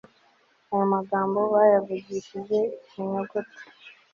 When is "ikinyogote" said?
2.79-3.59